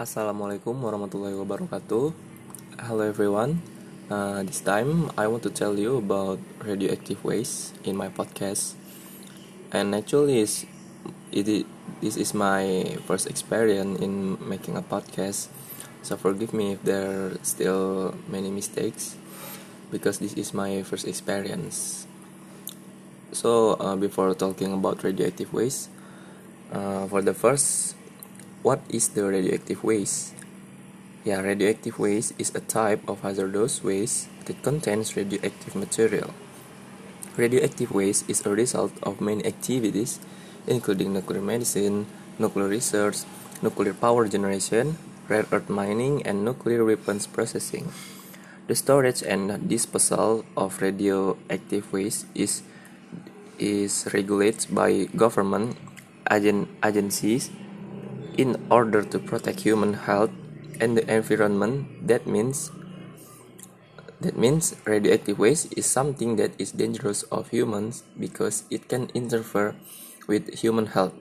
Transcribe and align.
Assalamualaikum 0.00 0.80
warahmatullahi 0.80 1.36
wabarakatuh. 1.36 2.16
Hello 2.88 3.04
everyone. 3.04 3.60
Uh, 4.08 4.40
this 4.48 4.64
time 4.64 5.12
I 5.12 5.28
want 5.28 5.44
to 5.44 5.52
tell 5.52 5.76
you 5.76 6.00
about 6.00 6.40
radioactive 6.64 7.20
waste 7.20 7.76
in 7.84 8.00
my 8.00 8.08
podcast. 8.08 8.80
And 9.68 9.92
actually, 9.92 10.40
is 10.40 10.64
it 11.36 11.44
is, 11.44 11.68
this 12.00 12.16
is 12.16 12.32
my 12.32 12.96
first 13.04 13.28
experience 13.28 14.00
in 14.00 14.40
making 14.40 14.80
a 14.80 14.84
podcast. 14.88 15.52
So 16.00 16.16
forgive 16.16 16.56
me 16.56 16.80
if 16.80 16.80
there 16.80 17.04
are 17.04 17.30
still 17.44 18.16
many 18.24 18.48
mistakes 18.48 19.20
because 19.92 20.16
this 20.16 20.32
is 20.32 20.56
my 20.56 20.80
first 20.80 21.04
experience. 21.04 22.08
So 23.36 23.76
uh, 23.76 24.00
before 24.00 24.32
talking 24.32 24.72
about 24.72 25.04
radioactive 25.04 25.52
waste, 25.52 25.92
uh, 26.72 27.04
for 27.04 27.20
the 27.20 27.36
first 27.36 27.99
what 28.62 28.80
is 28.88 29.16
the 29.16 29.24
radioactive 29.24 29.82
waste? 29.84 30.34
Yeah, 31.24 31.40
radioactive 31.40 31.98
waste 31.98 32.32
is 32.38 32.52
a 32.54 32.60
type 32.60 33.00
of 33.08 33.20
hazardous 33.20 33.84
waste 33.84 34.28
that 34.44 34.62
contains 34.62 35.16
radioactive 35.16 35.74
material. 35.74 36.32
Radioactive 37.36 37.92
waste 37.92 38.28
is 38.28 38.44
a 38.44 38.50
result 38.50 38.92
of 39.02 39.20
many 39.20 39.44
activities, 39.44 40.20
including 40.66 41.12
nuclear 41.12 41.40
medicine, 41.40 42.06
nuclear 42.38 42.68
research, 42.68 43.24
nuclear 43.62 43.94
power 43.94 44.28
generation, 44.28 44.96
rare 45.28 45.46
earth 45.52 45.68
mining, 45.68 46.22
and 46.26 46.44
nuclear 46.44 46.84
weapons 46.84 47.26
processing. 47.26 47.92
The 48.66 48.74
storage 48.76 49.22
and 49.22 49.68
disposal 49.68 50.44
of 50.56 50.80
radioactive 50.80 51.92
waste 51.92 52.26
is 52.34 52.62
is 53.58 54.08
regulated 54.14 54.72
by 54.72 55.04
government 55.12 55.76
agen 56.30 56.64
agencies 56.80 57.52
in 58.40 58.56
order 58.70 59.04
to 59.04 59.18
protect 59.18 59.60
human 59.60 59.92
health 59.92 60.32
and 60.80 60.96
the 60.96 61.04
environment 61.12 61.84
that 62.08 62.26
means 62.26 62.72
that 64.20 64.36
means 64.36 64.76
radioactive 64.86 65.38
waste 65.38 65.72
is 65.76 65.84
something 65.84 66.36
that 66.36 66.52
is 66.58 66.72
dangerous 66.72 67.22
of 67.24 67.50
humans 67.50 68.02
because 68.18 68.64
it 68.70 68.88
can 68.88 69.08
interfere 69.14 69.74
with 70.28 70.60
human 70.60 70.86
health. 70.86 71.14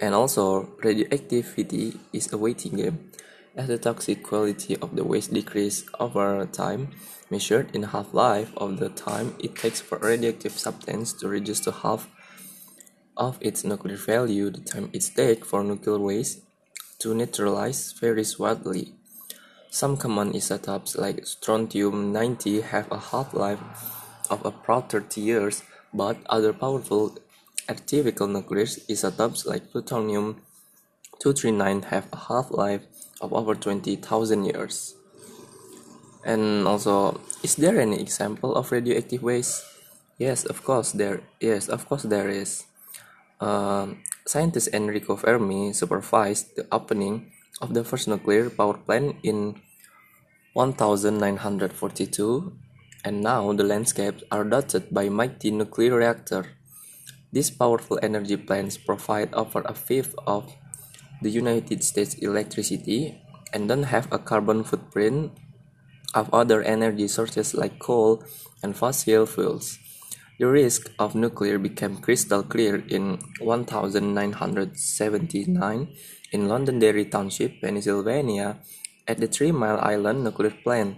And 0.00 0.14
also 0.14 0.72
radioactivity 0.82 2.00
is 2.12 2.32
a 2.32 2.38
waiting 2.38 2.76
game 2.76 3.12
as 3.56 3.68
the 3.68 3.76
toxic 3.76 4.22
quality 4.22 4.76
of 4.80 4.96
the 4.96 5.04
waste 5.04 5.32
decreases 5.34 5.84
over 6.00 6.46
time 6.46 6.88
measured 7.30 7.76
in 7.76 7.82
half-life 7.82 8.52
of 8.56 8.78
the 8.80 8.88
time 8.88 9.34
it 9.38 9.56
takes 9.56 9.80
for 9.80 9.98
radioactive 9.98 10.52
substance 10.52 11.12
to 11.12 11.28
reduce 11.28 11.60
to 11.60 11.72
half 11.72 12.08
of 13.16 13.38
its 13.40 13.64
nuclear 13.64 13.96
value, 13.96 14.50
the 14.50 14.60
time 14.60 14.90
it 14.92 15.10
takes 15.14 15.46
for 15.46 15.64
nuclear 15.64 15.98
waste 15.98 16.40
to 16.98 17.14
neutralize 17.14 17.92
varies 17.92 18.38
widely. 18.38 18.92
Some 19.70 19.96
common 19.96 20.36
isotopes 20.36 20.96
like 20.96 21.26
strontium-90 21.26 22.62
have 22.62 22.92
a 22.92 22.98
half-life 22.98 23.60
of 24.30 24.44
about 24.44 24.90
30 24.90 25.20
years, 25.20 25.62
but 25.92 26.16
other 26.26 26.52
powerful 26.52 27.16
atypical 27.68 28.28
nuclear 28.30 28.66
isotopes 28.90 29.46
like 29.46 29.70
plutonium-239 29.70 31.84
have 31.84 32.08
a 32.12 32.16
half-life 32.16 32.82
of 33.20 33.32
over 33.32 33.54
20,000 33.54 34.44
years. 34.44 34.94
And 36.24 36.68
also, 36.68 37.20
is 37.42 37.56
there 37.56 37.80
any 37.80 38.00
example 38.00 38.54
of 38.54 38.70
radioactive 38.70 39.22
waste? 39.22 39.64
Yes, 40.18 40.44
of 40.44 40.62
course 40.62 40.92
there. 40.92 41.22
Yes, 41.40 41.68
of 41.68 41.88
course 41.88 42.04
there 42.04 42.28
is. 42.28 42.64
Um, 43.42 44.06
scientist 44.22 44.70
Enrico 44.70 45.18
Fermi 45.18 45.74
supervised 45.74 46.54
the 46.54 46.62
opening 46.70 47.34
of 47.58 47.74
the 47.74 47.82
first 47.82 48.06
nuclear 48.06 48.46
power 48.46 48.78
plant 48.78 49.18
in 49.26 49.58
1942, 50.54 52.54
and 53.04 53.20
now 53.20 53.52
the 53.52 53.66
landscapes 53.66 54.22
are 54.30 54.44
dotted 54.44 54.94
by 54.94 55.08
mighty 55.08 55.50
nuclear 55.50 55.98
reactors. 55.98 56.46
These 57.32 57.50
powerful 57.50 57.98
energy 58.00 58.36
plants 58.36 58.78
provide 58.78 59.34
over 59.34 59.66
a 59.66 59.74
fifth 59.74 60.14
of 60.24 60.54
the 61.20 61.30
United 61.30 61.82
States 61.82 62.14
electricity 62.22 63.18
and 63.52 63.66
don't 63.66 63.90
have 63.90 64.06
a 64.12 64.22
carbon 64.22 64.62
footprint 64.62 65.32
of 66.14 66.32
other 66.32 66.62
energy 66.62 67.08
sources 67.08 67.54
like 67.54 67.80
coal 67.80 68.22
and 68.62 68.76
fossil 68.76 69.26
fuels. 69.26 69.82
The 70.38 70.48
risk 70.48 70.90
of 70.98 71.14
nuclear 71.14 71.58
became 71.58 71.98
crystal 71.98 72.42
clear 72.42 72.76
in 72.88 73.18
1979 73.38 75.88
in 76.32 76.48
Londonderry 76.48 77.04
Township, 77.04 77.60
Pennsylvania, 77.60 78.56
at 79.06 79.18
the 79.18 79.26
Three 79.26 79.52
Mile 79.52 79.78
Island 79.80 80.24
nuclear 80.24 80.54
plant. 80.64 80.96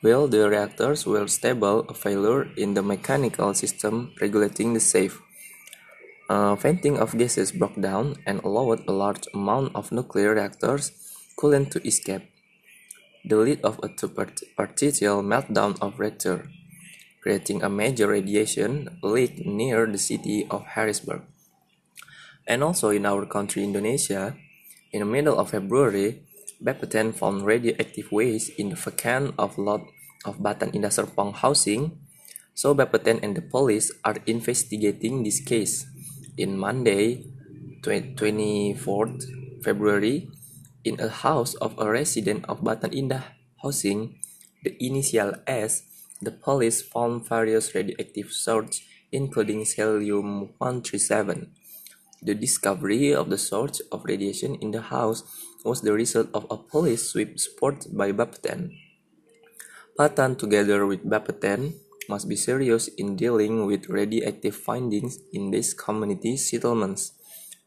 While 0.00 0.26
the 0.26 0.48
reactors 0.48 1.06
were 1.06 1.28
stable, 1.28 1.86
a 1.88 1.94
failure 1.94 2.48
in 2.56 2.74
the 2.74 2.82
mechanical 2.82 3.54
system 3.54 4.12
regulating 4.20 4.74
the 4.74 4.80
safe. 4.80 5.22
Uh, 6.28 6.56
venting 6.56 6.98
of 6.98 7.16
gases 7.16 7.52
broke 7.52 7.80
down 7.80 8.16
and 8.26 8.42
allowed 8.42 8.82
a 8.88 8.92
large 8.92 9.28
amount 9.32 9.76
of 9.76 9.92
nuclear 9.92 10.34
reactors 10.34 10.90
coolant 11.38 11.70
to 11.70 11.80
escape. 11.86 12.22
The 13.24 13.36
lead 13.36 13.60
of 13.62 13.78
a 13.82 13.88
two-partial 13.88 15.22
meltdown 15.22 15.78
of 15.80 16.00
reactor 16.00 16.50
creating 17.26 17.58
a 17.58 17.66
major 17.66 18.06
radiation 18.06 18.86
leak 19.02 19.42
near 19.42 19.82
the 19.90 19.98
city 19.98 20.46
of 20.46 20.62
Harrisburg. 20.78 21.26
And 22.46 22.62
also 22.62 22.94
in 22.94 23.02
our 23.02 23.26
country, 23.26 23.66
Indonesia, 23.66 24.38
in 24.94 25.02
the 25.02 25.10
middle 25.10 25.34
of 25.34 25.50
February, 25.50 26.22
Bapeten 26.62 27.10
found 27.10 27.42
radioactive 27.42 28.14
waste 28.14 28.54
in 28.54 28.70
the 28.70 28.78
vacant 28.78 29.34
of 29.42 29.58
lot 29.58 29.82
of 30.22 30.38
Batan 30.38 30.70
Indah 30.70 30.94
Serpong 30.94 31.34
housing. 31.34 31.98
So 32.54 32.78
Bapeten 32.78 33.18
and 33.26 33.34
the 33.34 33.42
police 33.42 33.90
are 34.06 34.22
investigating 34.30 35.26
this 35.26 35.42
case. 35.42 35.82
In 36.38 36.54
Monday, 36.54 37.26
24th 37.82 39.26
February, 39.66 40.30
in 40.86 41.02
a 41.02 41.10
house 41.10 41.58
of 41.58 41.74
a 41.74 41.90
resident 41.90 42.46
of 42.46 42.62
Batan 42.62 42.94
Indah 42.94 43.34
housing, 43.66 44.14
the 44.62 44.78
initial 44.78 45.34
S 45.50 45.95
the 46.20 46.30
police 46.30 46.82
found 46.82 47.28
various 47.28 47.74
radioactive 47.74 48.32
sources, 48.32 48.82
including 49.12 49.62
cesium-137. 49.64 51.48
The 52.22 52.34
discovery 52.34 53.14
of 53.14 53.28
the 53.28 53.38
source 53.38 53.80
of 53.92 54.04
radiation 54.04 54.56
in 54.56 54.70
the 54.72 54.80
house 54.80 55.22
was 55.64 55.82
the 55.82 55.92
result 55.92 56.28
of 56.32 56.46
a 56.50 56.56
police 56.56 57.10
sweep 57.10 57.38
supported 57.38 57.96
by 57.96 58.12
Bapeten. 58.12 58.72
Batan, 59.98 60.36
together 60.38 60.86
with 60.86 61.04
Bapeten, 61.04 61.74
must 62.08 62.28
be 62.28 62.36
serious 62.36 62.88
in 62.96 63.16
dealing 63.16 63.66
with 63.66 63.88
radioactive 63.88 64.56
findings 64.56 65.18
in 65.32 65.50
these 65.50 65.74
community 65.74 66.36
settlements. 66.36 67.12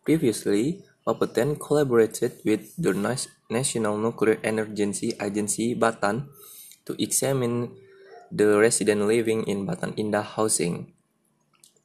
Previously, 0.04 0.84
Bapeten 1.06 1.60
collaborated 1.60 2.40
with 2.46 2.76
the 2.78 2.94
National 3.50 3.98
Nuclear 3.98 4.40
Energy 4.44 5.14
Agency 5.20 5.76
Batan 5.76 6.30
to 6.86 6.96
examine 7.02 7.76
the 8.32 8.60
resident 8.60 9.08
living 9.08 9.44
in 9.44 9.66
Batan 9.66 9.96
Indah 9.98 10.24
housing. 10.24 10.94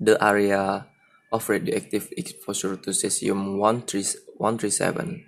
The 0.01 0.23
area 0.23 0.87
of 1.33 1.49
radioactive 1.49 2.13
exposure 2.17 2.77
to 2.77 2.91
cesium-137. 2.91 5.25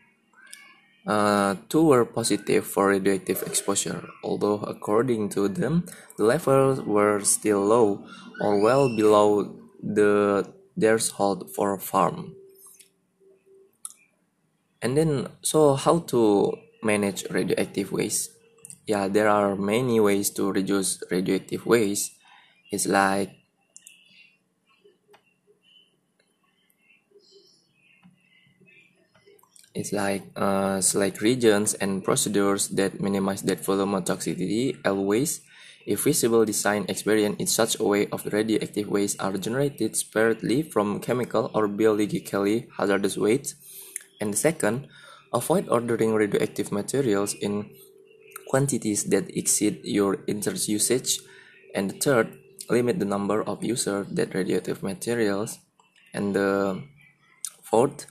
Uh, 1.06 1.54
two 1.68 1.86
were 1.86 2.04
positive 2.04 2.66
for 2.66 2.88
radioactive 2.88 3.42
exposure, 3.46 4.08
although 4.24 4.58
according 4.66 5.28
to 5.30 5.48
them, 5.48 5.86
the 6.18 6.24
levels 6.24 6.82
were 6.82 7.20
still 7.20 7.64
low 7.64 8.04
or 8.40 8.60
well 8.60 8.94
below 8.94 9.54
the 9.82 10.46
threshold 10.78 11.50
for 11.54 11.78
farm. 11.78 12.34
And 14.82 14.96
then, 14.96 15.28
so 15.42 15.74
how 15.74 16.00
to 16.10 16.52
manage 16.82 17.24
radioactive 17.30 17.92
waste? 17.92 18.35
Yeah 18.86 19.08
there 19.08 19.28
are 19.28 19.56
many 19.56 20.00
ways 20.00 20.30
to 20.30 20.50
reduce 20.52 21.02
radioactive 21.10 21.66
waste. 21.66 22.12
It's 22.70 22.86
like 22.86 23.30
it's 29.74 29.92
like 29.92 30.22
uh, 30.36 30.80
select 30.80 31.20
regions 31.20 31.74
and 31.74 32.02
procedures 32.02 32.68
that 32.68 33.00
minimize 33.00 33.42
that 33.42 33.60
volume 33.60 33.92
toxicity 34.02 34.78
always 34.86 35.42
if 35.86 36.00
feasible 36.00 36.44
design 36.44 36.84
experience 36.88 37.36
in 37.38 37.46
such 37.46 37.78
a 37.78 37.84
way 37.84 38.08
of 38.10 38.26
radioactive 38.26 38.88
waste 38.88 39.22
are 39.22 39.36
generated 39.38 39.94
separately 39.94 40.62
from 40.62 40.98
chemical 40.98 41.50
or 41.54 41.68
biologically 41.68 42.66
hazardous 42.76 43.16
waste. 43.16 43.54
And 44.20 44.36
second 44.36 44.88
avoid 45.32 45.68
ordering 45.68 46.14
radioactive 46.14 46.72
materials 46.72 47.34
in 47.34 47.70
quantities 48.48 49.04
that 49.04 49.30
exceed 49.36 49.84
your 49.84 50.18
interest 50.26 50.68
usage, 50.68 51.20
and 51.74 51.90
the 51.90 51.98
third, 51.98 52.38
limit 52.70 52.98
the 52.98 53.04
number 53.04 53.42
of 53.42 53.62
users 53.62 54.06
that 54.10 54.34
radioactive 54.34 54.82
materials, 54.82 55.58
and 56.14 56.34
the 56.34 56.82
fourth, 57.62 58.06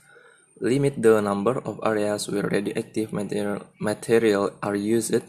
limit 0.60 1.02
the 1.02 1.20
number 1.20 1.58
of 1.60 1.80
areas 1.84 2.28
where 2.28 2.48
radioactive 2.48 3.12
material, 3.12 3.66
material 3.80 4.50
are 4.62 4.76
used, 4.76 5.20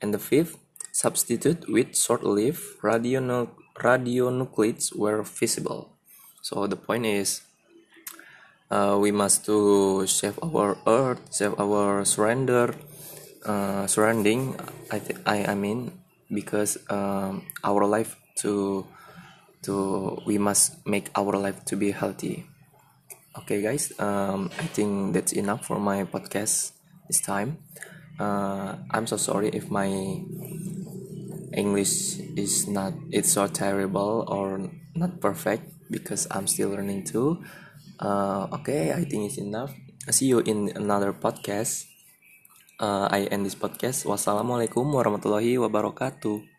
and 0.00 0.14
the 0.14 0.18
fifth, 0.18 0.56
substitute 0.92 1.68
with 1.68 1.96
short-lived 1.96 2.62
radionuclides 2.82 4.94
where 4.94 5.24
feasible. 5.24 5.96
So 6.42 6.66
the 6.66 6.76
point 6.76 7.06
is, 7.06 7.40
uh, 8.70 8.98
we 9.00 9.12
must 9.12 9.44
to 9.46 10.06
save 10.06 10.38
our 10.42 10.76
earth, 10.86 11.20
save 11.30 11.58
our 11.58 12.04
surrender, 12.04 12.74
uh, 13.44 13.86
surrounding. 13.86 14.56
I, 14.90 15.00
I 15.26 15.36
I 15.52 15.54
mean 15.54 15.92
because 16.32 16.78
um, 16.88 17.46
our 17.62 17.84
life 17.86 18.16
to 18.42 18.86
to 19.62 20.18
we 20.26 20.38
must 20.38 20.84
make 20.86 21.10
our 21.14 21.36
life 21.36 21.64
to 21.66 21.76
be 21.76 21.90
healthy. 21.92 22.46
Okay 23.32 23.62
guys 23.62 23.92
um, 23.96 24.50
i 24.60 24.66
think 24.76 25.14
that's 25.14 25.32
enough 25.32 25.64
for 25.64 25.78
my 25.80 26.04
podcast 26.04 26.72
this 27.08 27.20
time. 27.20 27.58
Uh, 28.20 28.76
i'm 28.92 29.06
so 29.06 29.16
sorry 29.16 29.48
if 29.48 29.70
my 29.72 29.88
english 31.56 32.20
is 32.36 32.68
not 32.68 32.92
it's 33.10 33.32
so 33.32 33.48
terrible 33.48 34.24
or 34.28 34.68
not 34.94 35.18
perfect 35.20 35.64
because 35.90 36.28
i'm 36.30 36.46
still 36.46 36.70
learning 36.70 37.04
too. 37.04 37.40
Uh, 38.00 38.48
okay 38.52 38.92
i 38.92 39.04
think 39.04 39.30
it's 39.30 39.38
enough. 39.38 39.72
See 40.10 40.26
you 40.26 40.40
in 40.42 40.74
another 40.74 41.14
podcast 41.14 41.86
uh, 42.82 43.06
i 43.14 43.30
end 43.30 43.46
this 43.46 43.54
podcast. 43.56 44.02
Wassalamualaikum 44.04 44.84
warahmatullahi 44.90 45.56
wabarakatuh 45.62 46.51